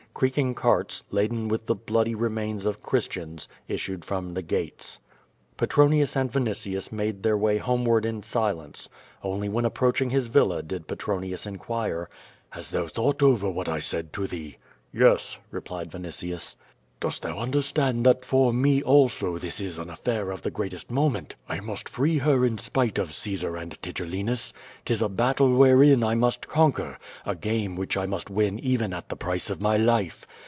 Creaking 0.13 0.53
carts, 0.53 1.03
laden 1.09 1.47
with 1.47 1.65
the 1.65 1.73
bloody 1.73 2.13
remains 2.13 2.67
of 2.67 2.83
Christians, 2.83 3.47
issued 3.67 4.05
from 4.05 4.33
the 4.35 4.43
gates. 4.43 4.99
Petronius 5.57 6.15
and 6.15 6.29
Vinitius 6.31 6.91
made 6.91 7.23
their 7.23 7.37
way 7.37 7.57
homeward 7.57 8.05
in 8.05 8.21
si 8.21 8.37
lence. 8.37 8.87
Only 9.23 9.49
when 9.49 9.65
approaching 9.65 10.11
his 10.11 10.27
villa 10.27 10.61
did 10.61 10.87
Petronius 10.87 11.47
in 11.47 11.57
quire: 11.57 12.07
"Has 12.51 12.69
thou 12.69 12.87
thought 12.87 13.23
over 13.23 13.49
what 13.49 13.69
I 13.69 13.79
said 13.79 14.13
to 14.13 14.27
thee?" 14.27 14.57
"Yes," 14.93 15.39
replied 15.49 15.89
Vinitius. 15.89 16.55
"Dost 16.99 17.23
thou 17.23 17.39
understand 17.39 18.05
that 18.05 18.23
for 18.23 18.53
me 18.53 18.83
also 18.83 19.39
this 19.39 19.59
is 19.59 19.79
an 19.79 19.89
affair 19.89 20.29
of 20.29 20.43
the 20.43 20.51
greatest 20.51 20.91
moment. 20.91 21.35
I 21.49 21.59
must 21.59 21.89
free 21.89 22.19
her 22.19 22.45
in 22.45 22.59
spite 22.59 22.99
of 22.99 23.11
Caesar 23.11 23.55
and 23.57 23.71
Tigellinus. 23.81 24.53
'Tis 24.85 25.01
a 25.01 25.09
battle 25.09 25.51
wherein 25.55 26.03
I 26.03 26.13
must 26.13 26.47
conquer; 26.47 26.99
a 27.25 27.33
game 27.33 27.75
which 27.75 27.97
I 27.97 28.05
must 28.05 28.27
w;^ 28.27 28.59
even 28.59 28.93
at 28.93 29.09
the 29.09 29.15
price 29.15 29.49
of 29.49 29.59
my 29.59 29.77
life. 29.77 30.27